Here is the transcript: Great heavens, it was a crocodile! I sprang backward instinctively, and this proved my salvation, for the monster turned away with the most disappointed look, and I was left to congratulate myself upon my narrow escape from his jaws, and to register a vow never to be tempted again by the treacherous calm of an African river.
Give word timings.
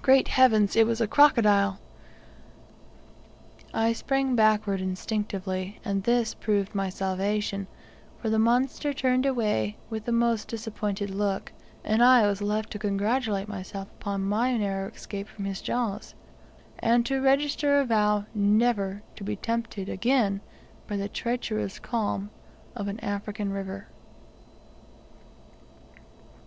Great 0.00 0.28
heavens, 0.28 0.74
it 0.74 0.86
was 0.86 1.02
a 1.02 1.06
crocodile! 1.06 1.78
I 3.74 3.92
sprang 3.92 4.34
backward 4.34 4.80
instinctively, 4.80 5.80
and 5.84 6.02
this 6.02 6.32
proved 6.32 6.74
my 6.74 6.88
salvation, 6.88 7.66
for 8.16 8.30
the 8.30 8.38
monster 8.38 8.94
turned 8.94 9.26
away 9.26 9.76
with 9.90 10.06
the 10.06 10.12
most 10.12 10.48
disappointed 10.48 11.10
look, 11.10 11.52
and 11.84 12.02
I 12.02 12.26
was 12.26 12.40
left 12.40 12.70
to 12.70 12.78
congratulate 12.78 13.48
myself 13.48 13.88
upon 14.00 14.22
my 14.24 14.56
narrow 14.56 14.88
escape 14.92 15.28
from 15.28 15.44
his 15.44 15.60
jaws, 15.60 16.14
and 16.78 17.04
to 17.04 17.20
register 17.20 17.78
a 17.80 17.84
vow 17.84 18.24
never 18.34 19.02
to 19.16 19.24
be 19.24 19.36
tempted 19.36 19.90
again 19.90 20.40
by 20.88 20.96
the 20.96 21.06
treacherous 21.06 21.78
calm 21.78 22.30
of 22.74 22.88
an 22.88 22.98
African 23.00 23.52
river. 23.52 23.88